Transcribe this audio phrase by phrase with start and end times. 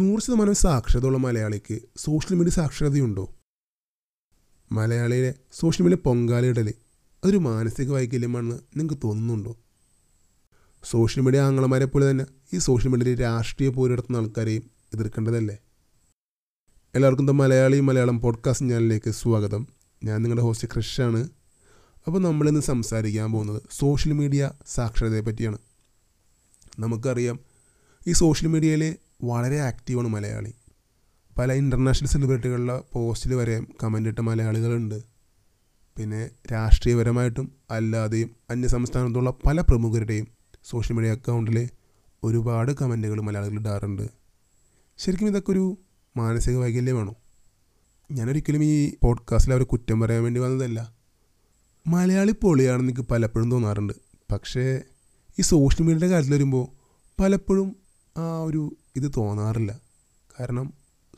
[0.00, 3.34] നൂറ് ശതമാനം സാക്ഷരതയുള്ള മലയാളിക്ക് സോഷ്യൽ മീഡിയ സാക്ഷരതയുണ്ടോ?
[4.72, 6.68] മലയാളിയിലെ സോഷ്യൽ മീഡിയ പൊങ്കാലയിടൽ
[7.24, 9.56] അതൊരു മാനസിക വൈകല്യമാണെന്ന് നിങ്ങൾക്ക് തോന്നുന്നുണ്ടോ?
[10.84, 15.58] സോഷ്യൽ മീഡിയ ആങ്ങളമാരെ പോലെ തന്നെ ഈ സോഷ്യൽ മീഡിയയിൽ രാഷ്ട്രീയ പോരിടത്തുന്ന ആൾക്കാരെയും എതിർക്കേണ്ടതല്ലേ?
[16.94, 19.66] എല്ലാവർക്കും ദ മലയാളി മലയാളം പോഡ്കാസ്റ്റ് ചാനലിലേക്ക് സ്വാഗതം.
[20.04, 21.28] ഞാൻ നിങ്ങളുടെ ഹോസ്റ്റ് ക്രിഷാണ്
[22.06, 25.58] അപ്പോൾ നമ്മളിന്ന് സംസാരിക്കാൻ പോകുന്നത് സോഷ്യൽ മീഡിയ സാക്ഷരതയെ പറ്റിയാണ്.
[26.78, 27.40] നമുക്കറിയാം
[28.06, 30.54] ഈ സോഷ്യൽ മീഡിയയിൽ വളരെ ആക്റ്റീവാണ് മലയാളി.
[31.38, 35.02] പല ഇന്റർനാഷണൽ സെലിബ്രിറ്റികളുടെ പോസ്റ്റിൽ വരെ കമന്റ് ഇട്ട മലയാളികളുണ്ട്.
[35.98, 40.28] പിന്നെ രാഷ്ട്രീയപരമായിട്ടും അല്ലാതെയും അന്യ സംസ്ഥാനത്തുള്ള പല പ്രമുഖരുടെയും
[40.64, 41.68] സോഷ്യൽ മീഡിയ അക്കൗണ്ടിൽ
[42.22, 44.08] ഒരുപാട് കമന്റുകൾ മലയാളികൾ ഇടാറുണ്ട്.
[44.98, 45.78] ശരിക്കും ഇതൊക്കെ ഒരു
[46.16, 47.14] മാനസിക വൈകല്യമാണോ?
[48.12, 50.94] ഞാനൊരിക്കലും ഈ പോഡ്കാസ്റ്റിൽ അവരെ കുറ്റം പറയാൻ വേണ്ടി വന്നതല്ല.
[51.86, 53.92] മലയാളി പൊളിയാണെന്ന് എനിക്ക് പലപ്പോഴും തോന്നാറുണ്ട്.
[54.32, 54.80] പക്ഷേ
[55.38, 56.68] ഈ സോഷ്യൽ മീഡിയയുടെ കാര്യത്തിൽ വരുമ്പോൾ
[57.22, 57.76] പലപ്പോഴും
[58.16, 59.80] ആ ഒരു ഇത് തോന്നാറില്ല.
[60.40, 60.72] കാരണം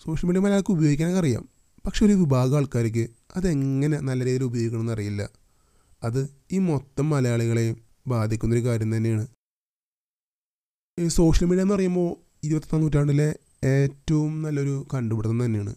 [0.04, 1.48] സോഷ്യൽ മീഡിയ മലയാളം ഉപയോഗിക്കാനൊക്കെ അറിയാം.
[1.86, 5.28] പക്ഷെ ഒരു വിഭാഗം ആൾക്കാർക്ക് അതെങ്ങനെ നല്ല രീതിയിൽ ഉപയോഗിക്കണമെന്ന് അറിയില്ല.
[6.02, 9.26] അത് ഈ മൊത്തം മലയാളികളെയും ബാധിക്കുന്നൊരു കാര്യം തന്നെയാണ്.
[10.98, 15.74] ഈ സോഷ്യൽ മീഡിയ എന്ന് പറയുമ്പോൾ ഇരുപത്തൊന്നാം നൂറ്റാണ്ടിലെ ഏറ്റവും നല്ലൊരു കണ്ടുപിടുത്തം തന്നെയാണ്.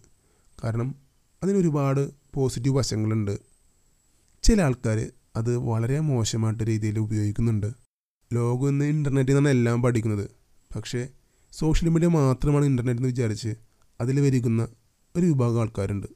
[0.64, 0.94] കാരണം
[1.42, 3.38] അതിനൊരുപാട് പോസിറ്റീവ് വശങ്ങളുണ്ട്.
[4.42, 7.66] ചില ആൾക്കാർ അത് വളരെ മോശമായിട്ട് രീതിയിൽ ഉപയോഗിക്കുന്നുണ്ട്.
[8.32, 10.30] ലോകം ഇന്ന് ഇന്റർനെറ്റിൽ നിന്നാണ് എല്ലാം പഠിക്കുന്നത്.
[10.76, 11.08] പക്ഷേ
[11.58, 13.54] സോഷ്യൽ മീഡിയ മാത്രമാണ് ഇന്റർനെറ്റ് എന്ന് വിചാരിച്ച്
[14.00, 14.68] അതിൽ വരിക്കുന്ന
[15.16, 16.06] ഒരു വിഭാഗം ആൾക്കാരുണ്ട്.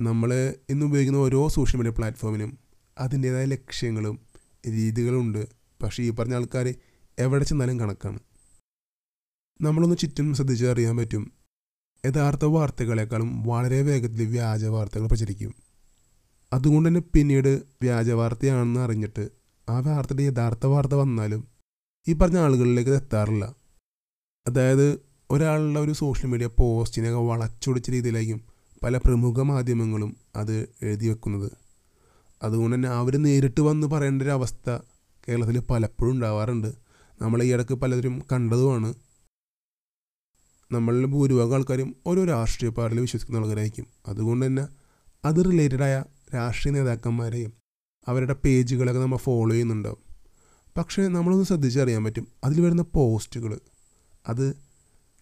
[0.00, 2.58] നമ്മൾ ഇന്ന് ഉപയോഗിക്കുന്ന ഓരോ സോഷ്യൽ മീഡിയ പ്ലാറ്റ്ഫോമിനും
[2.98, 4.18] അതിന്റേതായ ലക്ഷ്യങ്ങളും
[4.66, 5.46] രീതികളുണ്ട്
[5.82, 6.74] പക്ഷേ ഈ പറഞ്ഞ ആൾക്കാർ
[7.18, 8.18] എവിടെ ചെന്നാലും കണക്കാണ്.
[9.60, 11.32] നമ്മളൊന്ന് ചുറ്റും ശ്രദ്ധിച്ചാൽ അറിയാൻ പറ്റും.
[12.06, 15.54] യഥാർത്ഥ വാർത്തകളെക്കാളും വളരെ വേഗത്തിൽ വ്യാജ വാർത്തകൾ പ്രചരിക്കും.
[16.52, 19.28] അതുകൊണ്ട് തന്നെ പിന്നീട് വ്യാജ വാർത്തയാണെന്ന് അറിഞ്ഞിട്ട്
[19.68, 21.48] ആ വാർത്തയുടെ യഥാർത്ഥ വാർത്ത വന്നാലും
[22.08, 23.63] ഈ പറഞ്ഞ ആളുകളിലേക്ക് എത്താറില്ല.
[24.46, 25.00] അതായത്
[25.30, 28.44] ഒരാളുടെ ഒരു സോഷ്യൽ മീഡിയ പോസ്റ്റിനൊക്കെ വളച്ചൊടിച്ച രീതിയിലായിരിക്കും
[28.82, 31.52] പല പ്രമുഖ മാധ്യമങ്ങളും അത് എഴുതി വെക്കുന്നത്.
[32.42, 34.78] അതുകൊണ്ട് തന്നെ അവർ നേരിട്ട് വന്ന് പറയേണ്ട ഒരു അവസ്ഥ
[35.28, 36.74] കേരളത്തിൽ പലപ്പോഴും ഉണ്ടാവാറുണ്ട്.
[37.22, 38.94] നമ്മൾ ഈ ഇടയ്ക്ക് പലരും കണ്ടതുമാണ്.
[40.72, 43.86] നമ്മളിൽ ഭൂരിഭാഗം ആൾക്കാരും ഓരോ രാഷ്ട്രീയ പാർട്ടിയിൽ വിശ്വസിക്കുന്ന ആൾക്കാരായിരിക്കും.
[44.06, 44.66] അതുകൊണ്ട് തന്നെ
[45.24, 46.04] അത് റിലേറ്റഡായ
[46.34, 47.52] രാഷ്ട്രീയ നേതാക്കന്മാരെയും
[48.08, 49.98] അവരുടെ പേജുകളൊക്കെ നമ്മൾ ഫോളോ ചെയ്യുന്നുണ്ടാവും.
[50.76, 52.28] പക്ഷേ നമ്മളൊന്ന് ശ്രദ്ധിച്ചറിയാൻ പറ്റും.
[52.44, 53.60] അതിൽ വരുന്ന പോസ്റ്റുകൾ
[54.26, 54.56] അത്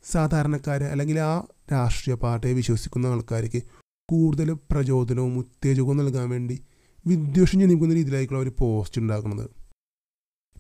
[0.05, 3.63] സാധാരണക്കാരെ അല്ലെങ്കിൽ ആ രാഷ്ട്രീയ പാർട്ടിയെ വിശ്വസിക്കുന്ന ആൾക്കാർക്ക്
[4.09, 6.63] കൂടുതൽ പ്രചോദനവും ഉത്തേജകവും നൽകാൻ വേണ്ടി
[7.07, 9.51] വിദ്വേഷം ജനിക്കുന്ന രീതിയിലായിരിക്കും അവർ പോസ്റ്റ് ഉണ്ടാക്കുന്നത്.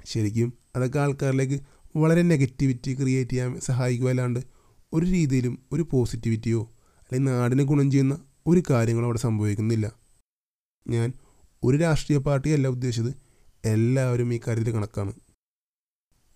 [0.04, 1.60] ശരിക്കും അതൊക്കെ ആൾക്കാരിലേക്ക്
[1.96, 4.40] വളരെ നെഗറ്റിവിറ്റി ക്രിയേറ്റ് ചെയ്യാൻ സഹായിക്കുക അല്ലാണ്ട്
[4.92, 6.62] ഒരു രീതിയിലും ഒരു പോസിറ്റിവിറ്റിയോ
[7.02, 9.92] അല്ലെങ്കിൽ നാടിനെ ഗുണം ചെയ്യുന്ന ഒരു കാര്യങ്ങളോ അവിടെ സംഭവിക്കുന്നില്ല.
[10.88, 11.12] ഞാൻ
[11.64, 13.14] ഒരു രാഷ്ട്രീയ പാർട്ടിയല്ല ഉദ്ദേശിച്ചത്
[13.64, 15.12] എല്ലാവരും ഈ കാര്യത്തിൽ കണക്കാണ്.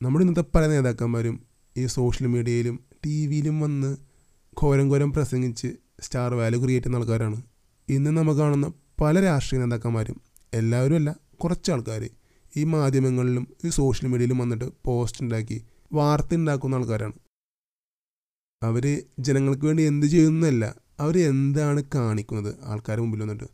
[0.02, 1.45] നമ്മുടെ ഇന്നത്തെ പല നേതാക്കന്മാരും
[1.78, 3.96] ഈ സോഷ്യൽ മീഡിയയിലും ടി വിയിലും വന്ന്
[4.62, 5.68] ഘോരം ഘോരം പ്രസംഗിച്ച്
[6.00, 7.42] സ്റ്റാർ വാല്യൂ ക്രിയേറ്റ് ചെയ്യുന്ന ആൾക്കാരാണ്.
[7.88, 10.20] ഇന്ന് നമ്മൾ കാണുന്ന പല രാഷ്ട്രീയ നേതാക്കന്മാരും
[10.54, 11.10] എല്ലാവരും അല്ല
[11.44, 12.02] കുറച്ച് ആൾക്കാർ
[12.56, 15.58] ഈ മാധ്യമങ്ങളിലും ഈ സോഷ്യൽ മീഡിയയിലും വന്നിട്ട് പോസ്റ്റ് ഉണ്ടാക്കി
[15.92, 17.16] വാർത്ത ഉണ്ടാക്കുന്ന ആൾക്കാരാണ്.
[18.62, 18.84] അവർ
[19.18, 20.64] ജനങ്ങൾക്ക് വേണ്ടി എന്ത് ചെയ്യുന്നതല്ല
[21.00, 23.48] അവർ എന്താണ് കാണിക്കുന്നത് ആൾക്കാരുടെ മുമ്പിൽ വന്നിട്ട്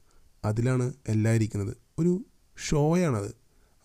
[0.45, 1.77] അതിലാണ് എല്ലാം ഇരിക്കുന്നത്.
[1.99, 2.13] ഒരു
[2.57, 3.31] ഷോയാണത്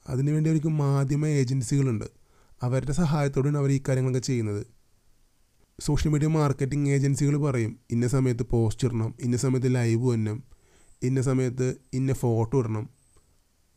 [0.05, 2.16] അതിനുവേണ്ടി അവർക്ക് മാധ്യമ ഏജൻസികളുണ്ട്
[2.61, 4.67] അവരുടെ സഹായത്തോടെയാണ് അവർ ഈ കാര്യങ്ങളൊക്കെ ചെയ്യുന്നത്.
[5.79, 10.43] സോഷ്യൽ മീഡിയ മാർക്കറ്റിംഗ് ഏജൻസികൾ പറയും ഇന്ന സമയത്ത് പോസ്റ്റ് ഇടണം ഇന്ന സമയത്ത് ലൈവ് വരണം
[11.03, 12.89] ഇന്ന സമയത്ത് ഇന്ന ഫോട്ടോ ഇടണം.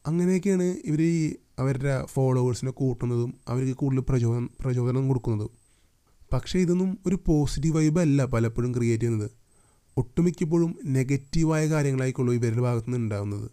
[0.07, 5.51] അങ്ങനെയൊക്കെയാണ് ഇവർ ഈ അവരുടെ ഫോളോവേഴ്സിനെ കൂട്ടുന്നതും അവർക്ക് കൂടുതൽ പ്രചോദനം പ്രചോദനം കൊടുക്കുന്നതും.
[6.33, 9.31] പക്ഷേ ഇതൊന്നും ഒരു പോസിറ്റീവ് വൈബ് അല്ല പലപ്പോഴും ക്രിയേറ്റ് ചെയ്യുന്നത്.
[9.97, 13.51] ഒട്ടുമിക്കപ്പോഴും നെഗറ്റീവായ കാര്യങ്ങളായിക്കുള്ളൂ ഇവരുടെ ഭാഗത്തു നിന്ന് ഉണ്ടാകുന്നത്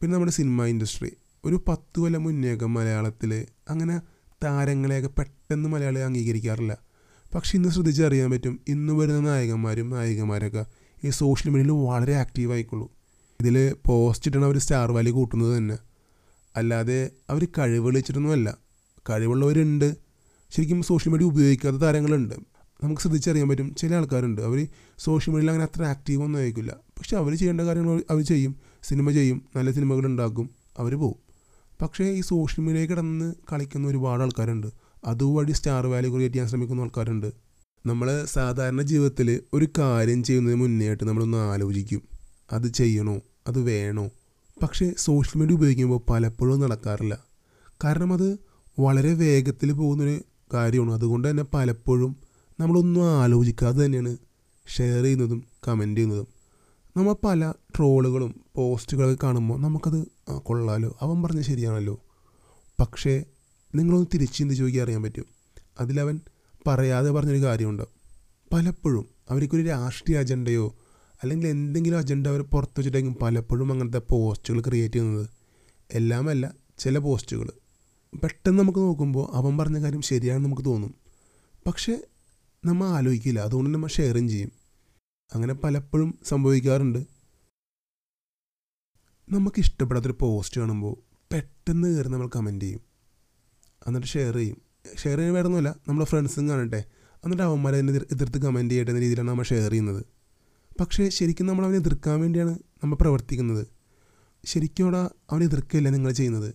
[0.00, 1.10] പിന്നെ നമ്മുടെ സിനിമ ഇൻഡസ്ട്രി
[1.44, 4.00] ഒരു പത്ത് കൊല്ലം മുന്നേയൊക്കെ മലയാളത്തിൽ അങ്ങനെ
[4.44, 6.78] താരങ്ങളെയൊക്കെ പെട്ടെന്ന് മലയാളി അംഗീകരിക്കാറില്ല.
[7.34, 10.66] പക്ഷേ ഇന്ന് ശ്രദ്ധിച്ചറിയാൻ പറ്റും ഇന്ന് വരുന്ന നായകന്മാരും നായികമാരൊക്കെ
[11.04, 12.92] ഈ സോഷ്യൽ മീഡിയയിൽ വളരെ ആക്റ്റീവ് ആയിക്കുള്ളൂ.
[13.40, 15.78] ഇതിൽ പോസ്റ്റ് ഇട്ടാണ് അവർ സ്റ്റാർ വാല്യൂ കൂട്ടുന്നത് തന്നെ.
[16.56, 18.58] അല്ലാതെ അവർ കഴിവ് വിളിച്ചിട്ടൊന്നുമല്ല
[19.10, 19.96] കഴിവുള്ളവരുണ്ട്.
[20.50, 22.34] ശരിക്കും സോഷ്യൽ മീഡിയ ഉപയോഗിക്കാത്ത താരങ്ങളുണ്ട്.
[22.84, 24.42] നമുക്ക് ശ്രദ്ധിച്ചറിയാൻ പറ്റും ചില ആൾക്കാരുണ്ട്.
[24.42, 24.68] അവർ
[24.98, 26.76] സോഷ്യൽ മീഡിയയിൽ അങ്ങനെ അത്ര ആക്റ്റീവ് ഒന്നും ആയിരിക്കില്ല.
[26.98, 30.94] പക്ഷെ അവർ ചെയ്യേണ്ട കാര്യങ്ങൾ അവർ ചെയ്യും സിനിമ ചെയ്യും നല്ല സിനിമകൾ ഉണ്ടാക്കും അവർ
[31.82, 34.66] പക്ഷേ ഈ സോഷ്യൽ മീഡിയയിൽ കിടന്ന് കളിക്കുന്ന ഒരുപാട് ആൾക്കാരുണ്ട്.
[35.06, 37.32] അതുവഴി സ്റ്റാർ വാല്യൂ ക്രിയേറ്റ് ചെയ്യാൻ ശ്രമിക്കുന്ന ആൾക്കാരുണ്ട്.
[37.86, 42.02] നമ്മൾ സാധാരണ ജീവിതത്തിൽ ഒരു കാര്യം ചെയ്യുന്നതിന് മുന്നേയായിട്ട് നമ്മളൊന്ന് ആലോചിക്കും.
[42.52, 43.20] അത് ചെയ്യണോ?
[43.48, 44.10] അത് വേണോ?
[44.62, 47.24] പക്ഷേ സോഷ്യൽ മീഡിയ ഉപയോഗിക്കുമ്പോൾ പലപ്പോഴും നടക്കാറില്ല.
[47.84, 48.38] കാരണം അത്
[48.78, 50.20] വളരെ വേഗത്തിൽ പോകുന്നൊരു
[50.54, 50.92] കാര്യമാണ്.
[50.92, 52.16] അതുകൊണ്ട് തന്നെ പലപ്പോഴും
[52.60, 54.16] നമ്മളൊന്നും ആലോചിക്കാതെ തന്നെയാണ്
[54.76, 56.35] ഷെയർ ചെയ്യുന്നതും കമന്റ് ചെയ്യുന്നതും.
[56.96, 60.08] നമ്മൾ പല ട്രോളുകളും പോസ്റ്റുകളൊക്കെ കാണുമ്പോൾ നമുക്കത്
[60.38, 60.98] കൊള്ളാലോ.
[61.00, 62.00] അവൻ പറഞ്ഞ ശരിയാണല്ലോ.
[62.80, 63.24] പക്ഷേ
[63.74, 65.24] നിങ്ങളൊന്ന് തിരിച്ച് ചിന്തിച്ച് നോക്കി അറിയാൻ പറ്റും?
[65.80, 66.20] അതിലവൻ
[66.66, 67.82] പറയാതെ പറഞ്ഞൊരു കാര്യമുണ്ട്.
[68.52, 70.76] പലപ്പോഴും അവർക്കൊരു രാഷ്ട്രീയ അജണ്ടയോ
[71.22, 75.28] അല്ലെങ്കിൽ എന്തെങ്കിലും അജണ്ട അവർ പുറത്ത് വെച്ചിട്ടായിരിക്കും പലപ്പോഴും അങ്ങനത്തെ പോസ്റ്റുകൾ ക്രിയേറ്റ് ചെയ്യുന്നത്.
[75.94, 77.50] എല്ലാമല്ല ചില പോസ്റ്റുകൾ
[78.22, 80.94] പെട്ടെന്ന് നമുക്ക് നോക്കുമ്പോൾ അവൻ പറഞ്ഞ കാര്യം ശരിയാണെന്ന് നമുക്ക് തോന്നും.
[81.66, 81.98] പക്ഷേ
[82.64, 83.40] നമ്മൾ ആലോചിക്കില്ല.
[83.40, 84.65] അതുകൊണ്ട് നമ്മൾ ഷെയറും ചെയ്യും.
[85.34, 86.98] അങ്ങനെ പലപ്പോഴും സംഭവിക്കാറുണ്ട്.
[89.30, 90.96] നമുക്ക് ഇഷ്ടപ്പെടാത്തൊരു പോസ്റ്റ് കാണുമ്പോൾ
[91.34, 92.80] പെട്ടെന്ന് കയറി നമ്മൾ കമന്റ് ചെയ്യും.
[93.86, 94.62] എന്നിട്ട് ഷെയർ ചെയ്യും.
[94.98, 96.84] ഷെയർ ചെയ്യാൻ വേറെ ഒന്നുമില്ല നമ്മുടെ ഫ്രണ്ട്സും കാണട്ടെ.
[97.14, 100.04] എന്നിട്ട് അവന്മാരെ അതിനെ എതിർ- എതിർത്ത് കമന്റ് ചെയ്യട്ടെ എന്ന രീതിയിലാണ് നമ്മൾ ഷെയർ ചെയ്യുന്നത്.
[100.80, 103.66] പക്ഷേ ശരിക്കും നമ്മൾ അവനെ എതിർക്കാൻ വേണ്ടിയാണ് നമ്മൾ പ്രവർത്തിക്കുന്നത്.
[104.44, 106.54] ശരിക്കും അവിടെ അവനെ എതിർക്കുകയല്ല നിങ്ങൾ ചെയ്യുന്നത്?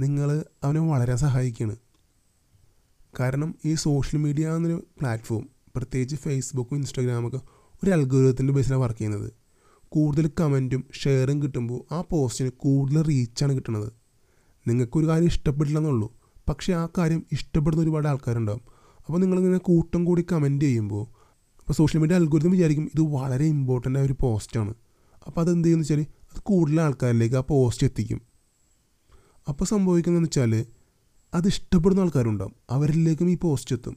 [0.00, 1.76] നിങ്ങൾ അവനെ വളരെ സഹായിക്കുകയാണ്
[3.20, 7.40] കാരണം ഈ സോഷ്യൽ മീഡിയ എന്നൊരു പ്ലാറ്റ്ഫോം പ്രത്യേകിച്ച് ഫേസ്ബുക്കും ഇൻസ്റ്റാഗ്രാമൊക്കെ
[7.84, 9.32] ഒരു അൽഗോരിതത്തിന്റെ ബേസിലാണ് വർക്ക് ചെയ്യുന്നത്.
[9.88, 13.92] കൂടുതൽ കമന്റും ഷെയറും കിട്ടുമ്പോൾ ആ പോസ്റ്റിന് കൂടുതൽ റീച്ചാണ് കിട്ടുന്നത്.
[14.68, 16.18] നിങ്ങൾക്കൊരു കാര്യം ഇഷ്ടപ്പെട്ടില്ല എന്നുള്ളൂ
[16.48, 18.60] പക്ഷേ ആ കാര്യം ഇഷ്ടപ്പെടുന്ന ഒരുപാട് ആൾക്കാരുണ്ടാവും.
[19.06, 21.24] അപ്പോൾ നിങ്ങളിങ്ങനെ കൂട്ടം കൂടി കമന്റ് ചെയ്യുമ്പോൾ
[21.60, 24.74] അപ്പോൾ സോഷ്യൽ മീഡിയ അൽഗോരിതം വിചാരിക്കും ഇത് വളരെ ഇമ്പോർട്ടന്റ് ആയ ഒരു പോസ്റ്റാണ്
[25.26, 28.20] അപ്പോൾ അത് എന്ത് ചെയ്യുമെന്ന് വെച്ചാൽ അത് കൂടുതൽ ആൾക്കാരിലേക്ക് ആ പോസ്റ്റ് എത്തിക്കും.
[29.48, 30.66] അപ്പോൾ സംഭവിക്കുന്നതെന്ന് വെച്ചാൽ
[31.34, 32.54] അത് ഇഷ്ടപ്പെടുന്ന ആൾക്കാരുണ്ടാവും.
[32.70, 33.96] അവരിലേക്കും ഈ പോസ്റ്റ് എത്തും.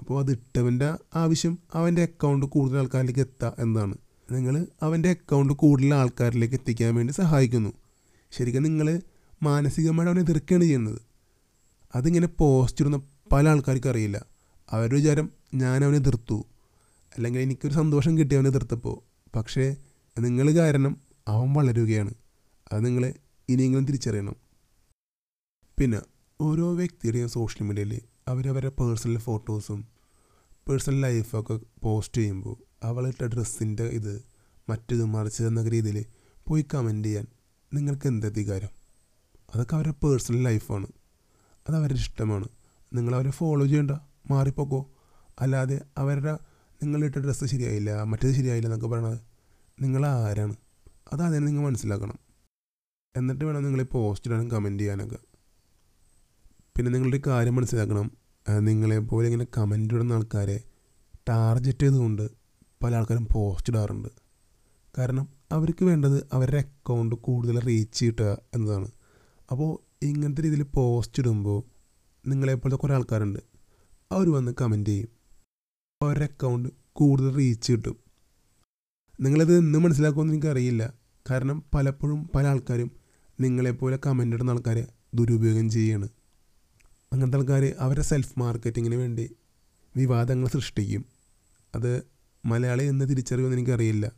[0.00, 3.94] അപ്പോൾ അത് ഇട്ടവന്റെ ആവശ്യം അവന്റെ അക്കൗണ്ട് കൂടുതൽ ആൾക്കാരിലേക്ക് എത്തുക എന്നതാണ്
[4.32, 7.72] നിങ്ങൾ അവന്റെ അക്കൗണ്ട് കൂടുതൽ ആൾക്കാരിലേക്ക് എത്തിക്കാൻ വേണ്ടി സഹായിക്കുന്നു.
[8.30, 9.00] ശരിക്കും നിങ്ങൾ
[9.42, 11.00] മാനസികമായിട്ട് അവനെ എതിർക്കുകയാണ് ചെയ്യുന്നത്.
[11.94, 13.00] അതിങ്ങനെ പോസ്റ്റ് ഇടുന്ന
[13.32, 14.26] പല ആൾക്കാർക്കും അറിയില്ല.
[14.70, 16.46] അവരുടെ വിചാരം ഞാൻ അവനെ എതിർത്തു.
[17.16, 19.28] അല്ലെങ്കിൽ എനിക്കൊരു സന്തോഷം കിട്ടി അവനെ എതിർത്തപ്പോൾ.
[19.36, 19.76] പക്ഷേ
[20.18, 20.96] നിങ്ങൾ കാരണം
[21.28, 22.14] അവൻ വളരുകയാണ്.
[22.72, 23.14] അത് നിങ്ങൾ
[23.48, 24.36] ഇനിയെങ്കിലും തിരിച്ചറിയണം.
[25.78, 26.00] പിന്നെ
[26.40, 29.88] ഓരോ വ്യക്തിയുടെയും സോഷ്യൽ മീഡിയയിൽ അവരവരുടെ പേഴ്സണൽ ഫോട്ടോസും
[30.68, 34.24] പേഴ്സണൽ ലൈഫൊക്കെ പോസ്റ്റ് ചെയ്യുമ്പോൾ അവളിട്ട ഡ്രസ്സിന്റെ ഇത്
[34.68, 36.06] മറ്റത് മറിച്ചത് എന്നൊക്കെ രീതിയിൽ
[36.48, 37.26] പോയി കമന്റ് ചെയ്യാൻ
[37.74, 38.68] നിങ്ങൾക്ക് എന്ത് അധികാരം?
[39.54, 40.86] അതൊക്കെ അവരുടെ പേഴ്സണൽ ലൈഫാണ്
[41.68, 42.48] അത് അവരുടെ ഇഷ്ടമാണ്.
[42.92, 43.90] നിങ്ങൾ അവരെ ഫോളോ ചെയ്യണ്ട
[44.30, 44.80] മാറിപ്പോക്കോ.
[45.40, 46.38] അല്ലാതെ അവരുടെ
[46.82, 49.18] നിങ്ങളിട്ട ഡ്രസ്സ് ശരിയായില്ല മറ്റേത് ശരിയായില്ല എന്നൊക്കെ പറയണത്
[49.82, 50.56] നിങ്ങൾ ആരാണ്?
[51.12, 52.18] അത് നിങ്ങൾ മനസ്സിലാക്കണം.
[53.16, 55.35] എന്നിട്ട് വേണം നിങ്ങൾ പോസ്റ്റ് ഇടാനും കമന്റ് ചെയ്യാനൊക്കെ.
[56.76, 58.10] പിന്നെ നിങ്ങളുടെ ഒരു കാര്യം മനസ്സിലാക്കണം.
[58.48, 60.60] നിങ്ങളെ നിങ്ങളെപ്പോലെ ഇങ്ങനെ കമന്റ് ഇടുന്ന ആൾക്കാരെ
[61.28, 62.30] ടാർഗറ്റ് ചെയ്തുകൊണ്ട്
[62.82, 64.08] പല ആൾക്കാരും പോസ്റ്റ് ഇടാറുണ്ട്.
[64.98, 68.88] കാരണം അവർക്ക് വേണ്ടത് അവരുടെ അക്കൗണ്ട് കൂടുതൽ റീച്ച് കിട്ടുക എന്നതാണ്.
[69.50, 71.62] അപ്പോൾ ഇങ്ങനത്തെ രീതിയിൽ പോസ്റ്റ് ഇടുമ്പോൾ
[72.28, 73.40] നിങ്ങളെപ്പോലത്തെ കുറേ ആൾക്കാരുണ്ട്.
[74.12, 75.08] അവർ വന്ന് കമന്റ് ചെയ്യും.
[76.02, 77.96] അവരുടെ അക്കൗണ്ട് കൂടുതൽ റീച്ച് കിട്ടും.
[79.20, 80.92] നിങ്ങളത് എന്ന് മനസ്സിലാക്കുമെന്ന് എനിക്കറിയില്ല.
[81.30, 82.90] കാരണം പലപ്പോഴും പല ആൾക്കാരും
[83.40, 86.08] നിങ്ങളെപ്പോലെ കമന്റ് ഇടുന്ന ആൾക്കാരെ ദുരുപയോഗം ചെയ്യാണ്.
[87.12, 89.36] അങ്ങനത്തെ ആൾക്കാർ അവരുടെ സെൽഫ് മാർക്കറ്റിങ്ങിന് വേണ്ടി
[89.96, 91.04] വിവാദങ്ങൾ സൃഷ്ടിക്കും.
[91.74, 92.02] അത്
[92.44, 94.12] മലയാളി എന്ന് തിരിച്ചറിയുമെന്ന് എനിക്കറിയില്ല.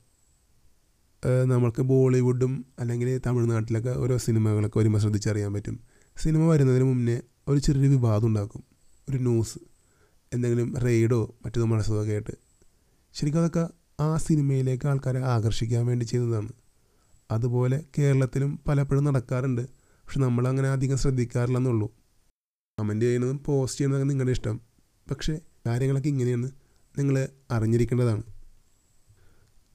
[1.45, 5.81] നമ്മൾക്ക് ബോളിവുഡും അല്ലെങ്കിൽ തമിഴ്നാട്ടിലൊക്കെ ഓരോ സിനിമകളൊക്കെ വരുമ്പോൾ ശ്രദ്ധിച്ചറിയാൻ പറ്റും.
[6.17, 8.63] സിനിമ വരുന്നതിന് മുന്നേ ഒരു ചെറിയൊരു വിവാദം ഉണ്ടാക്കും.
[9.11, 9.59] ഒരു ന്യൂസ്
[10.33, 12.31] എന്തെങ്കിലും റെയ്ഡോ മറ്റു മത്സരമോ കേട്ട്.
[13.15, 13.69] ശരിക്കും അതൊക്കെ
[14.01, 16.49] ആ സിനിമയിലേക്ക് ആൾക്കാരെ ആകർഷിക്കാൻ വേണ്ടി ചെയ്യുന്നതാണ്
[17.31, 19.63] അതുപോലെ കേരളത്തിലും പലപ്പോഴും നടക്കാറുണ്ട്.
[19.79, 21.98] പക്ഷെ നമ്മളങ്ങനെ അധികം ശ്രദ്ധിക്കാറില്ലെന്നുള്ളൂ.
[22.79, 24.61] കമന്റ് ചെയ്യുന്നതും പോസ്റ്റ് ചെയ്യുന്നതൊക്കെ നിങ്ങളുടെ ഇഷ്ടം.
[25.11, 26.49] പക്ഷേ കാര്യങ്ങളൊക്കെ ഇങ്ങനെയെന്ന്
[26.99, 28.23] നിങ്ങൾ അറിഞ്ഞിരിക്കേണ്ടതാണ്.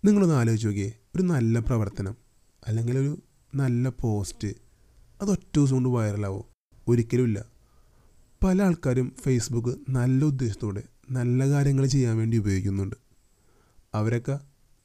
[0.05, 2.17] നിങ്ങളൊന്ന് ആലോചിച്ച് നോക്കിയേ ഒരു നല്ല പ്രവർത്തനം
[2.67, 3.23] അല്ലെങ്കിൽ ഒരു
[3.55, 4.47] നല്ല പോസ്റ്റ്
[5.21, 6.49] അത് ഒറ്റ ദിവസം കൊണ്ട് വൈറലാവോ
[6.87, 7.45] ഒരിക്കലുമില്ല
[8.43, 12.95] പല ആൾക്കാരും ഫേസ്ബുക്ക് നല്ല ഉദ്ദേശത്തോടെ നല്ല കാര്യങ്ങൾ ചെയ്യാൻ വേണ്ടി ഉപയോഗിക്കുന്നുണ്ട്.
[13.93, 14.39] അവരൊക്കെ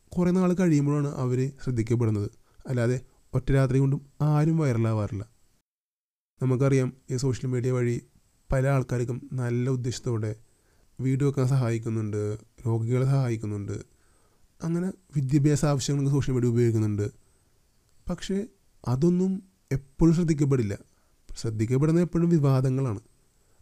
[0.08, 2.30] കുറേ നാൾ കഴിയുമ്പോഴാണ് അവർ ശ്രദ്ധിക്കപ്പെടുന്നത്.
[2.68, 3.00] അല്ലാതെ
[3.34, 5.28] ഒറ്റ രാത്രി കൊണ്ടും ആരും വൈറലാവാറില്ല
[6.42, 8.07] നമുക്കറിയാം ഈ സോഷ്യൽ മീഡിയ വഴി
[8.52, 10.36] പല ആൾക്കാർക്കും നല്ല ഉദ്ദേശത്തോടെ
[11.00, 13.72] വീഡിയോ വെക്കാൻ സഹായിക്കുന്നുണ്ട് രോഗികളെ സഹായിക്കുന്നുണ്ട്
[14.64, 17.10] അങ്ങനെ വിദ്യാഭ്യാസ ആവശ്യങ്ങൾക്ക് സോഷ്യൽ മീഡിയ ഉപയോഗിക്കുന്നുണ്ട്.
[18.10, 18.46] പക്ഷേ
[18.88, 20.78] അതൊന്നും എപ്പോഴും ശ്രദ്ധിക്കപ്പെടില്ല.
[21.36, 23.00] ശ്രദ്ധിക്കപ്പെടുന്നത് എപ്പോഴും വിവാദങ്ങളാണ്.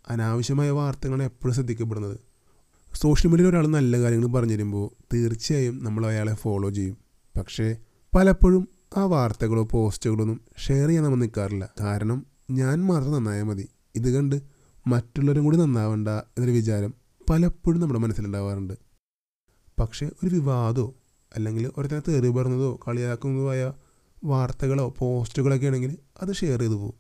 [0.09, 2.19] അനാവശ്യമായ വാർത്തകളാണ് എപ്പോഴും ശ്രദ്ധിക്കപ്പെടുന്നത്.
[2.95, 6.97] സോഷ്യൽ മീഡിയയിൽ ഒരാൾ നല്ല കാര്യങ്ങൾ പറഞ്ഞു തരുമ്പോൾ തീർച്ചയായും നമ്മൾ അയാളെ ഫോളോ ചെയ്യും.
[7.37, 7.76] പക്ഷേ
[8.16, 11.69] പലപ്പോഴും ആ വാർത്തകളോ പോസ്റ്റുകളോ ഒന്നും ഷെയർ ചെയ്യാൻ നമ്മൾ നിൽക്കാറില്ല.
[11.81, 13.69] കാരണം ഞാൻ മാത്രം നന്നായാൽ മതി.
[13.95, 14.55] ഇത് കണ്ട്
[14.87, 16.95] മറ്റുള്ളവരും കൂടി നന്നാവണ്ട എന്നൊരു വിചാരം
[17.31, 18.75] പലപ്പോഴും നമ്മുടെ മനസ്സിലുണ്ടാവാറുണ്ട്.
[19.81, 20.95] പക്ഷേ ഒരു വിവാദമോ
[21.37, 23.73] അല്ലെങ്കിൽ ഒരുത്തനെ തെറി പറഞ്ഞതോ കളിയാക്കുന്നതോ ആയ
[24.25, 26.95] വാർത്തകളോ പോസ്റ്റുകളൊക്കെ ആണെങ്കിൽ അത് ഷെയർ ചെയ്തു പോകും.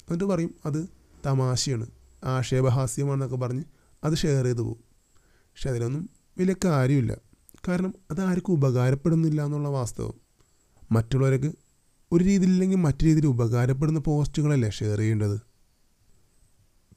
[0.00, 0.88] എന്നിട്ട് പറയും അത്
[1.26, 1.86] തമാശയാണ്
[2.24, 3.64] ആക്ഷേപഹാസ്യമാണെന്നൊക്കെ പറഞ്ഞ്
[4.04, 4.84] അത് ഷെയർ ചെയ്തു പോകും.
[5.26, 7.16] പക്ഷെ അതിലൊന്നും വലിയ കാര്യമില്ല.
[7.68, 10.14] കാരണം അത് ആർക്കും ഉപകാരപ്പെടുന്നില്ല എന്നുള്ള വാസ്തവം.
[10.92, 11.52] മറ്റുള്ളവർക്ക്
[12.12, 15.53] ഒരു രീതിയിലില്ലെങ്കിൽ മറ്റു രീതിയിൽ ഉപകാരപ്പെടുന്ന പോസ്റ്റുകളല്ലേ ഷെയർ ചെയ്യേണ്ടത്?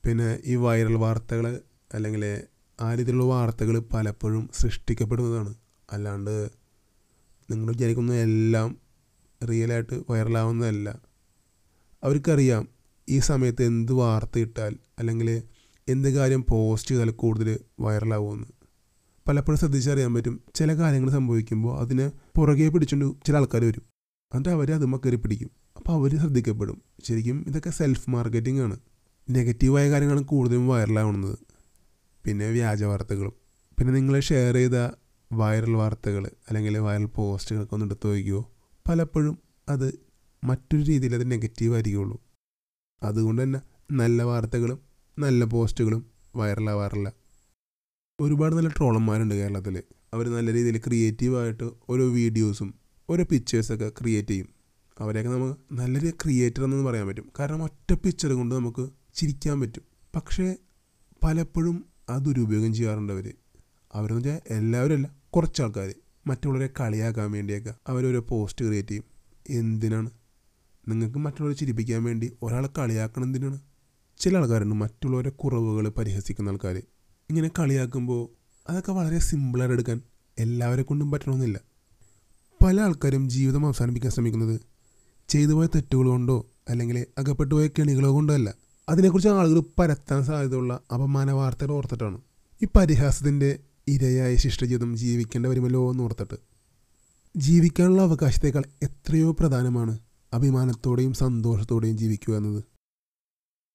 [0.05, 1.61] പിന്നെ ഈ വൈറൽ വാർത്തകൾ
[1.93, 2.41] അല്ലെങ്കിൽ
[2.81, 5.53] ആ രീതിയിലുള്ള വാർത്തകൾ പലപ്പോഴും സൃഷ്ടിക്കപ്പെടുന്നതാണ്.
[5.91, 6.49] അല്ലാണ്ട്
[7.51, 8.77] നിങ്ങൾ വിചാരിക്കുന്ന എല്ലാം
[9.49, 10.99] റിയലായിട്ട് വൈറലാവുന്നതല്ല
[12.03, 12.67] അവർക്കറിയാം
[13.09, 15.43] ഈ സമയത്ത് എന്ത് വാർത്ത ഇട്ടാൽ അല്ലെങ്കിൽ
[15.87, 18.47] എന്ത് കാര്യം പോസ്റ്റ് ചെയ്താൽ കൂടുതൽ വൈറലാവുമെന്ന്
[19.27, 23.81] പലപ്പോഴും ശ്രദ്ധിച്ചറിയാൻ പറ്റും ചില കാര്യങ്ങൾ സംഭവിക്കുമ്പോൾ അതിനെ പുറകെ പിടിച്ചുകൊണ്ട് ചില ആൾക്കാർ വരും.
[24.33, 25.51] എന്നിട്ട് അവർ അതുമ്മ കയറി പിടിക്കും.
[25.77, 26.81] അപ്പോൾ അവർ ശ്രദ്ധിക്കപ്പെടും.
[27.03, 28.79] ശരിക്കും ഇതൊക്കെ സെൽഫ് മാർക്കറ്റിംഗ് ആണ്.
[29.29, 31.37] നെഗറ്റീവായ കാര്യങ്ങളാണ് കൂടുതലും വൈറലാവുന്നത്.
[32.25, 33.33] പിന്നെ വ്യാജ വാർത്തകളും.
[33.79, 34.77] പിന്നെ നിങ്ങൾ ഷെയർ ചെയ്ത
[35.33, 38.51] വൈറൽ വാർത്തകൾ അല്ലെങ്കിൽ വൈറൽ പോസ്റ്റുകളൊക്കെ ഒന്ന് എടുത്തു വയ്ക്കുമോ
[38.89, 39.99] പലപ്പോഴും അത്
[40.43, 42.21] മറ്റൊരു രീതിയിൽ അത് നെഗറ്റീവ് ആയിരിക്കുള്ളൂ.
[43.03, 43.59] അതുകൊണ്ട് തന്നെ
[43.91, 44.79] നല്ല വാർത്തകളും
[45.19, 47.13] നല്ല പോസ്റ്റുകളും വൈറലാവാറില്ല
[48.19, 52.73] ഒരുപാട് നല്ല ട്രോളന്മാരുണ്ട് കേരളത്തിൽ അവർ നല്ല രീതിയിൽ ക്രിയേറ്റീവായിട്ട് ഓരോ വീഡിയോസും
[53.09, 54.49] ഓരോ പിക്ചേഴ്സൊക്കെ ക്രിയേറ്റ് ചെയ്യും.
[54.99, 57.31] അവരെയൊക്കെ നമുക്ക് നല്ലൊരു ക്രിയേറ്റർ എന്നൊന്നും പറയാൻ പറ്റും.
[57.39, 59.83] കാരണം ഒറ്റ പിക്ചർ കൊണ്ട് നമുക്ക് ചിരിക്കാൻ പറ്റും.
[60.15, 60.55] പക്ഷേ
[61.23, 63.33] പലപ്പോഴും അത് ദുരുപയോഗം ചെയ്യാറുണ്ട് അവർ
[63.93, 65.93] അവരെന്ന് വെച്ചാൽ എല്ലാവരും അല്ല കുറച്ച് ആൾക്കാർ
[66.27, 69.03] മറ്റുള്ളവരെ കളിയാക്കാൻ വേണ്ടിയൊക്കെ അവരോരോ പോസ്റ്റ് ക്രിയേറ്റ് ചെയ്യും.
[69.49, 70.09] എന്തിനാണ്?
[70.87, 73.59] നിങ്ങൾക്ക് മറ്റുള്ളവരെ ചിരിപ്പിക്കാൻ വേണ്ടി ഒരാളെ കളിയാക്കണം എന്തിനാണ്?
[74.17, 76.75] ചില ആൾക്കാരുണ്ട് മറ്റുള്ളവരെ കുറവുകൾ പരിഹസിക്കുന്ന ആൾക്കാർ
[77.29, 78.21] ഇങ്ങനെ കളിയാക്കുമ്പോൾ
[78.69, 80.01] അതൊക്കെ വളരെ സിമ്പിളായിട്ട് എടുക്കാൻ
[80.39, 81.59] എല്ലാവരെ കൊണ്ടും പറ്റണമെന്നില്ല.
[82.61, 84.61] പല ആൾക്കാരും ജീവിതം അവസാനിപ്പിക്കാൻ ശ്രമിക്കുന്നത്
[85.29, 88.66] ചെയ്തു പോയ തെറ്റുകൾ കൊണ്ടോ അല്ലെങ്കിൽ അകപ്പെട്ടു പോയ കെണികളോ കൊണ്ടോ അല്ല.
[88.89, 92.21] അതിനെക്കുറിച്ച് ആളുകൾ പരത്താൻ സാധ്യതയുള്ള അപമാന വാർത്തകൾ ഓർത്തിട്ടാണ്.
[92.63, 96.35] ഈ പരിഹാസത്തിന്റെ ഇരയായ ശിഷ്ടജീവിതം ജീവിക്കേണ്ട വരുമല്ലോ എന്ന് ഓർത്തിട്ട്.
[97.37, 99.99] ജീവിക്കാനുള്ള അവകാശത്തേക്കാൾ എത്രയോ പ്രധാനമാണ്
[100.33, 102.63] അഭിമാനത്തോടെയും സന്തോഷത്തോടെയും ജീവിക്കുക എന്നത്.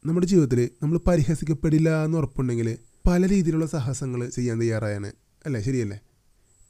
[0.07, 5.13] നമ്മുടെ ജീവിതത്തിൽ നമ്മൾ പരിഹസിക്കപ്പെടില്ല എന്ന് ഉറപ്പുണ്ടെങ്കിൽ പല രീതിയിലുള്ള സാഹസങ്ങൾ ചെയ്യാൻ തയ്യാറായാണ്.
[5.47, 5.61] അല്ലേ?
[5.61, 6.01] ശരിയല്ലേ?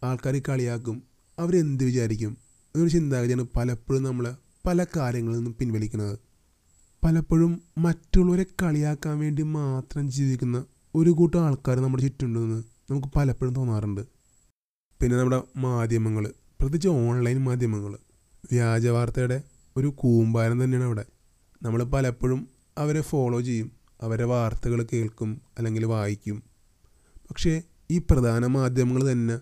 [0.02, 1.02] ആൾക്കാർ കളിയാക്കും
[1.38, 2.36] അവരെന്ത് വിചാരിക്കും?
[2.74, 6.18] എന്നൊരു ചിന്താഗതിയാണ് പലപ്പോഴും നമ്മൾ പല കാര്യങ്ങളിൽ നിന്നും പിൻവലിക്കുന്നത്.
[7.04, 14.00] പലപ്പോഴും മറ്റുള്ളവരെ കളിയാക്കാൻ വേണ്ടി മാത്രം ജീവിക്കുന്ന ഒരു കൂട്ടം ആൾക്കാർ നമ്മുടെ ചുറ്റുണ്ടെന്ന് നമുക്ക് പലപ്പോഴും തോന്നാറുണ്ട്.
[15.00, 17.98] പിന്നെ നമ്മുടെ മാധ്യമങ്ങൾ പ്രത്യേകിച്ച് ഓൺലൈൻ മാധ്യമങ്ങൾ
[18.52, 19.42] വ്യാജ വാർത്തയുടെ
[19.76, 21.04] ഒരു കൂമ്പാരം തന്നെയാണ് അവിടെ.
[21.62, 26.42] നമ്മൾ പലപ്പോഴും അവരെ ഫോളോ ചെയ്യും അവരെ വാർത്തകൾ കേൾക്കും അല്ലെങ്കിൽ വായിക്കും.
[27.30, 29.38] പക്ഷേ ഈ പ്രധാന മാധ്യമങ്ങൾ തന്നെ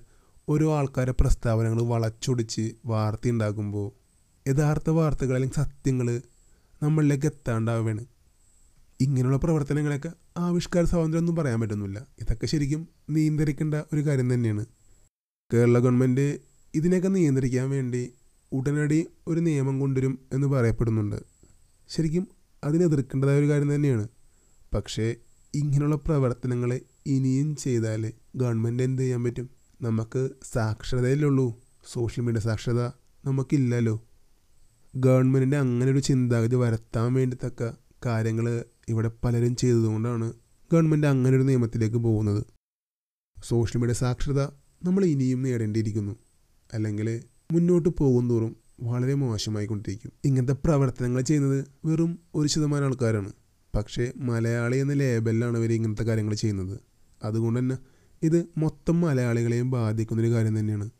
[0.48, 3.88] ഓരോ ആൾക്കാരെ പ്രസ്താവനകൾ വളച്ചൊടിച്ച് വാർത്ത ഉണ്ടാക്കുമ്പോൾ
[4.48, 6.22] യഥാർത്ഥ വാർത്തകൾ അല്ലെങ്കിൽ സത്യങ്ങൾ
[6.82, 8.06] നമ്മളിലേക്ക് എത്താണ്ടാവുകയാണ്
[9.00, 12.06] ഇങ്ങനെയുള്ള പ്രവർത്തനങ്ങളൊക്കെ ആവിഷ്കാര സ്വാതന്ത്ര്യം ഒന്നും പറയാൻ പറ്റുന്നില്ല.
[12.20, 14.66] ഇതൊക്കെ ശരിക്കും നിയന്ത്രിക്കേണ്ട ഒരു കാര്യം തന്നെയാണ്.
[15.54, 16.38] കേരള ഗവൺമെന്റ്
[16.74, 18.12] ഇതിനെയൊക്കെ നിയന്ത്രിക്കാൻ വേണ്ടി
[18.52, 21.16] ഉടനടി ഒരു നിയമം കൊണ്ടുവരും എന്ന് പറയപ്പെടുന്നുണ്ട്.
[21.88, 22.28] ശരിക്കും
[22.64, 24.08] അതിനെതിർക്കേണ്ടതായ ഒരു കാര്യം തന്നെയാണ്.
[24.74, 25.16] പക്ഷേ
[25.54, 29.50] ഇങ്ങനെയുള്ള പ്രവർത്തനങ്ങൾ ഇനിയും ചെയ്താൽ ഗവൺമെന്റ് എന്ത് ചെയ്യാൻ പറ്റും?
[29.82, 30.30] നമുക്ക്
[31.24, 31.60] ഉള്ളൂ.
[31.92, 32.86] സോഷ്യൽ മീഡിയ സാക്ഷരത
[33.24, 34.09] നമുക്കില്ലല്ലോ.
[34.96, 37.72] ഗവൺമെന്റിന്റെ അങ്ങനെ ഒരു ചിന്താഗതി വരുത്താൻ വേണ്ടിത്തക്ക
[38.06, 40.32] കാര്യങ്ങൾ ഇവിടെ പലരും ചെയ്തതുകൊണ്ടാണ്
[40.72, 42.44] ഗവൺമെന്റ് അങ്ങനെ ഒരു നിയമത്തിലേക്ക് പോകുന്നത്.
[43.44, 44.42] സോഷ്യൽ മീഡിയ സാക്ഷരത
[44.84, 46.16] നമ്മൾ ഇനിയും നേടേണ്ടിയിരിക്കുന്നു.
[46.72, 50.12] അല്ലെങ്കിൽ മുന്നോട്ട് പോകും തോറും വളരെ മോശമായിക്കൊണ്ടിരിക്കും.
[50.24, 53.32] ഇങ്ങനത്തെ പ്രവർത്തനങ്ങൾ ചെയ്യുന്നത് വെറും ഒരു ശതമാനം ആൾക്കാരാണ്.
[53.76, 56.80] പക്ഷേ മലയാളി എന്ന ലേബലിലാണ് ഇവർ ഇങ്ങനത്തെ കാര്യങ്ങൾ ചെയ്യുന്നത്.
[57.22, 57.78] അതുകൊണ്ട് തന്നെ
[58.22, 60.90] ഇത് മൊത്തം മലയാളികളെയും ബാധിക്കുന്നൊരു കാര്യം തന്നെയാണ്.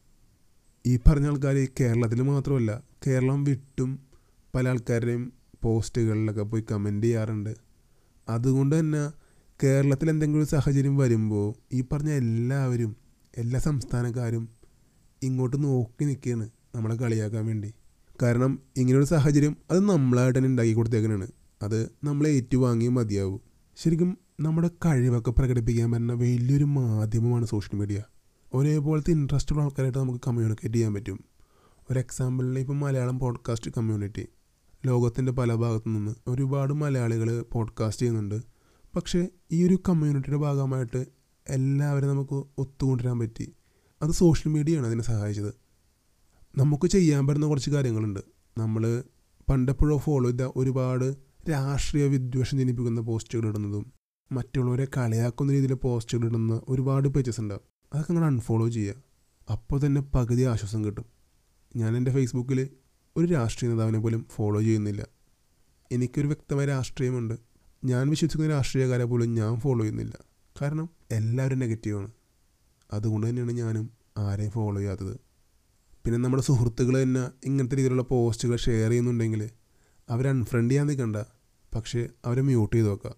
[0.87, 3.99] ഈ പറഞ്ഞ ആൾക്കാർ കേരളത്തിൽ മാത്രമല്ല കേരളം വിട്ടും
[4.55, 7.57] പല ആൾക്കാരുടെയും പോസ്റ്റുകളിലൊക്കെ പോയി കമന്റ് ചെയ്യാറുണ്ട്.
[8.29, 9.11] അതുകൊണ്ട് തന്നെ
[9.63, 12.97] കേരളത്തിൽ എന്തെങ്കിലും ഒരു സാഹചര്യം വരുമ്പോൾ ഈ പറഞ്ഞ എല്ലാവരും
[13.39, 14.49] എല്ലാ സംസ്ഥാനക്കാരും
[15.23, 17.75] ഇങ്ങോട്ട് നോക്കി നിൽക്കുകയാണ് നമ്മളെ കളിയാക്കാൻ വേണ്ടി.
[18.23, 21.29] കാരണം ഇങ്ങനൊരു സാഹചര്യം അത് നമ്മളായിട്ട് തന്നെ ഉണ്ടാക്കി കൊടുത്തേക്കാനാണ്
[21.63, 23.41] അത് നമ്മളെ ഏറ്റുവാങ്ങി മതിയാവും.
[23.77, 28.03] ശരിക്കും നമ്മുടെ കഴിവൊക്കെ പ്രകടിപ്പിക്കാൻ പറ്റുന്ന വലിയൊരു മാധ്യമമാണ് സോഷ്യൽ മീഡിയ
[28.55, 31.25] ഒരേപോലത്തെ ഇൻട്രസ്റ്റുള്ള ആൾക്കാരായിട്ട് നമുക്ക് കമ്മ്യൂണിക്കേറ്റ് ചെയ്യാൻ പറ്റും.
[31.91, 34.27] ഒരു എക്സാമ്പിളിൽ ഇപ്പം മലയാളം പോഡ്കാസ്റ്റ് കമ്മ്യൂണിറ്റി
[34.87, 38.41] ലോകത്തിന്റെ പല ഭാഗത്തു നിന്ന് ഒരുപാട് മലയാളികൾ പോഡ്കാസ്റ്റ് ചെയ്യുന്നുണ്ട്.
[38.97, 41.07] പക്ഷേ ഈ ഒരു കമ്മ്യൂണിറ്റിയുടെ ഭാഗമായിട്ട്
[41.49, 43.53] എല്ലാവരും നമുക്ക് ഒത്തുകൊണ്ടുവരാൻ പറ്റി.
[44.03, 45.55] അത് സോഷ്യൽ മീഡിയയാണ് അതിനെ സഹായിച്ചത്.
[46.59, 48.21] നമുക്ക് ചെയ്യാൻ പറ്റുന്ന കുറച്ച് കാര്യങ്ങളുണ്ട്.
[48.59, 49.05] നമ്മൾ
[49.51, 51.17] പണ്ടെപ്പോഴോ ഫോളോ ചെയ്ത ഒരുപാട്
[51.51, 53.93] രാഷ്ട്രീയ വിദ്വേഷം ജനിപ്പിക്കുന്ന പോസ്റ്റുകൾ ഇടുന്നതും
[54.33, 58.95] മറ്റുള്ളവരെ കളിയാക്കുന്ന രീതിയിൽ പോസ്റ്റുകൾ ഇടുന്ന ഒരുപാട് പേജസ് ഉണ്ടാവും അതൊക്കെ നിങ്ങൾ അൺഫോളോ ചെയ്യുക.
[59.53, 61.20] അപ്പോൾ തന്നെ പകുതി ആശ്വാസം കിട്ടും.
[61.77, 62.69] ഞാൻ എന്റെ ഫേസ്ബുക്കിൽ
[63.17, 65.07] ഒരു രാഷ്ട്രീയ നേതാവിനെ പോലും ഫോളോ ചെയ്യുന്നില്ല.
[65.93, 67.35] എനിക്കൊരു വ്യക്തമായ രാഷ്ട്രീയമുണ്ട്.
[67.85, 70.17] ഞാൻ വിശ്വസിക്കുന്ന രാഷ്ട്രീയക്കാരെ പോലും ഞാൻ ഫോളോ ചെയ്യുന്നില്ല.
[70.63, 72.11] കാരണം എല്ലാവരും നെഗറ്റീവാണ്
[72.93, 75.21] അതുകൊണ്ട് തന്നെയാണ് ഞാനും ആരെയും ഫോളോ ചെയ്യാത്തത്.
[76.05, 79.51] പിന്നെ നമ്മുടെ സുഹൃത്തുക്കൾ തന്നെ ഇങ്ങനത്തെ രീതിയിലുള്ള പോസ്റ്റുകൾ ഷെയർ ചെയ്യുന്നുണ്ടെങ്കിൽ
[80.09, 81.17] അവരെ അൺഫ്രണ്ട് ചെയ്യാൻ നിൽക്കണ്ട
[81.75, 83.15] പക്ഷേ അവരെ മ്യൂട്ട് ചെയ്ത് വെക്കുക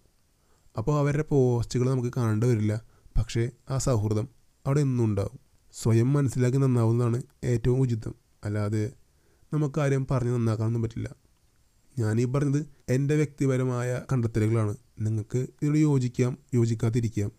[0.78, 2.82] അപ്പോൾ അവരുടെ പോസ്റ്റുകൾ നമുക്ക് കാണേണ്ടി വരില്ല.
[3.18, 4.28] പക്ഷേ ആ സൗഹൃദം
[4.66, 5.38] അവിടെ എന്നും ഉണ്ടാവും.
[5.72, 8.14] സ്വയം മനസ്സിലാക്കി നന്നാവുന്നതാണ് ഏറ്റവും ഉചിതം.
[8.44, 8.92] അല്ലാതെ
[9.52, 11.14] നമുക്കാരും പറഞ്ഞ് നന്നാക്കാനൊന്നും പറ്റില്ല.
[11.98, 14.76] ഞാൻ ഈ പറഞ്ഞത് എന്റെ വ്യക്തിപരമായ കണ്ടെത്തലുകളാണ്.
[15.00, 17.32] നിങ്ങൾക്ക് ഇതിനോട് യോജിക്കാം യോജിക്കാതിരിക്കാം.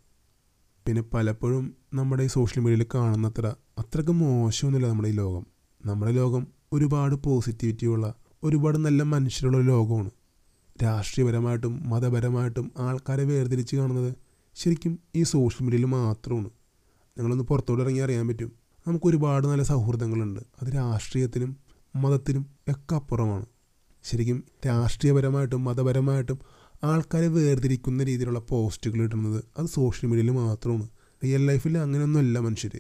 [0.88, 5.46] പിന്നെ പലപ്പോഴും നമ്മുടെ ഈ സോഷ്യൽ മീഡിയയിൽ കാണുന്നത്ര അത്രയ്ക്ക് മോശമൊന്നുമില്ല നമ്മുടെ ഈ ലോകം.
[5.86, 10.12] നമ്മുടെ ലോകം ഒരുപാട് പോസിറ്റിവിറ്റിയുള്ള ഒരുപാട് നല്ല മനുഷ്യരുള്ള ഒരു ലോകമാണ്.
[10.84, 14.16] രാഷ്ട്രീയപരമായിട്ടും മതപരമായിട്ടും ആൾക്കാരെ വേർതിരിച്ച് കാണുന്നത്
[14.56, 16.50] ശരിക്കും ഈ സോഷ്യൽ മീഡിയയിൽ മാത്രമാണ്.
[17.18, 18.63] ഞങ്ങളൊന്ന് പുറത്തോട്ട് ഇറങ്ങി അറിയാൻ പറ്റും.
[18.88, 20.40] നമുക്ക് ഒരുപാട് നല്ല സൗഹൃദങ്ങളുണ്ട്.
[20.62, 21.58] അത് രാഷ്ട്രീയത്തിനും
[21.96, 23.46] മതത്തിനും ഒക്കെ അപ്പുറമാണ്.
[24.04, 26.40] ശരിക്കും രാഷ്ട്രീയപരമായിട്ടും മതപരമായിട്ടും
[26.84, 30.88] ആൾക്കാരെ വേർതിരിക്കുന്ന രീതിയിലുള്ള പോസ്റ്റുകൾ ഇടുന്നത് അത് സോഷ്യൽ മീഡിയയിൽ മാത്രമാണ്.
[31.24, 32.80] റിയൽ ലൈഫിൽ അങ്ങനെയൊന്നുമല്ല മനുഷ്യർ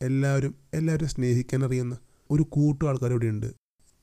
[0.00, 1.98] എല്ലാവരും എല്ലാവരും സ്നേഹിക്കാൻ അറിയുന്ന
[2.30, 3.46] ഒരു കൂട്ടം ആൾക്കാർ ഇവിടെയുണ്ട്.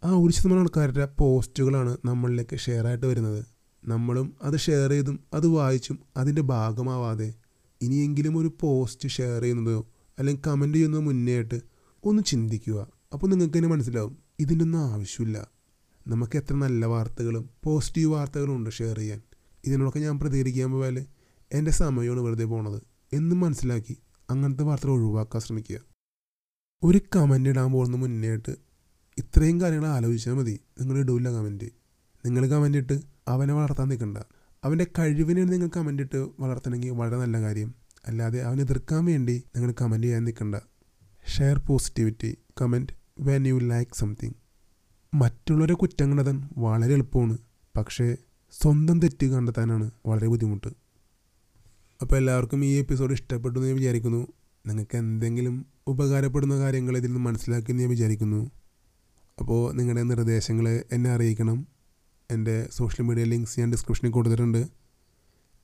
[0.03, 3.45] ആ ഒരു ശതമാനം ആൾക്കാരുടെ പോസ്റ്റുകളാണ് നമ്മളിലേക്ക് ഷെയർ ആയിട്ട് വരുന്നത്.
[3.85, 7.33] നമ്മളും അത് ഷെയർ ചെയ്തും അത് വായിച്ചും അതിന്റെ ഭാഗമാവാതെ
[7.81, 9.79] ഇനിയെങ്കിലും ഒരു പോസ്റ്റ് ഷെയർ ചെയ്യുന്നതോ
[10.19, 11.61] അല്ലെങ്കിൽ കമന്റ് ചെയ്യുന്ന മുന്നേ ആയിട്ട്
[12.03, 12.87] ഒന്ന് ചിന്തിക്കുക.
[13.13, 15.47] അപ്പോൾ നിങ്ങൾക്ക് തന്നെ മനസ്സിലാവും ഇതിന്റെ ഒന്നും ആവശ്യമില്ല.
[16.07, 19.21] നമുക്ക് എത്ര നല്ല വാർത്തകളും പോസിറ്റീവ് വാർത്തകളും ഉണ്ട് ഷെയർ ചെയ്യാൻ.
[19.65, 21.05] ഇതിനോടൊക്കെ ഞാൻ പ്രതികരിക്കാൻ പോയാൽ
[21.51, 22.81] എന്റെ സമയമാണ് വെറുതെ പോണത്.
[23.13, 23.97] എന്നും മനസ്സിലാക്കി
[24.29, 25.79] അങ്ങനത്തെ വാർത്തകൾ ഒഴിവാക്കാൻ ശ്രമിക്കുക.
[26.83, 28.55] ഒരു കമന്റ് ഇടാൻ പോകുന്ന മുന്നേട്ട്
[29.17, 30.59] ഇത്രയും കാര്യങ്ങൾ ആലോചിച്ചാൽ മതി.
[30.79, 31.69] നിങ്ങൾ ഇടൂല കമന്റ്
[32.25, 34.17] നിങ്ങൾ കമന്റ് ഇട്ട് അവനെ വളർത്താൻ നിൽക്കണ്ട.
[34.63, 37.75] അവന്റെ കഴിവിനെ നിങ്ങൾ കമന്റ് ഇട്ട് വളർത്തണമെങ്കിൽ വളരെ നല്ല കാര്യം.
[38.07, 40.55] അല്ലാതെ അവനെ എതിർക്കാൻ വേണ്ടി നിങ്ങൾ കമന്റ് ചെയ്യാൻ നിൽക്കണ്ട.
[41.37, 44.33] Share positivity comment when you like something
[45.13, 47.37] മറ്റുള്ളവരെ കുറ്റം കണ്ടെത്താൻ വളരെ എളുപ്പമാണ്.
[47.77, 48.17] പക്ഷേ
[48.51, 50.67] സ്വന്തം തെറ്റ് കണ്ടെത്താനാണ് വളരെ ബുദ്ധിമുട്ട്.
[52.01, 54.27] അപ്പോൾ എല്ലാവർക്കും ഈ എപ്പിസോഡ് ഇഷ്ടപ്പെട്ടു എന്ന് ഞാൻ വിചാരിക്കുന്നു.
[54.65, 58.51] നിങ്ങൾക്ക് എന്തെങ്കിലും ഉപകാരപ്പെടുന്ന കാര്യങ്ങൾ ഇതിൽ നിന്ന് മനസ്സിലാക്കി ഞാൻ വിചാരിക്കുന്നു.
[59.39, 61.67] അപ്പോൾ നിങ്ങളുടെ നിർദ്ദേശങ്ങൾ എന്നെ അറിയിക്കണം.
[62.31, 64.67] എന്റെ സോഷ്യൽ മീഡിയ ലിങ്ക്സ് ഞാൻ ഡിസ്ക്രിപ്ഷനിൽ കൊടുത്തിട്ടുണ്ട്.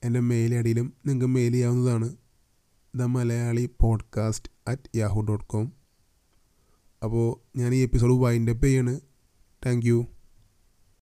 [0.03, 2.15] എന്റെ മെയിൽ ഐ നിങ്ങൾക്ക് മെയിൽ ചെയ്യാവുന്നതാണ്.
[2.95, 5.73] The Malayali podcast at Yahoo dot com
[7.03, 9.00] അപ്പോൾ ഞാൻ ഈ എപ്പിസോഡ് വൈൻഡപ്പ് ചെയ്യാണ്.
[9.65, 10.05] Thank you